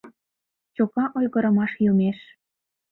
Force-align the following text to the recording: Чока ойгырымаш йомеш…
Чока 0.75 1.05
ойгырымаш 1.17 1.71
йомеш… 1.85 2.19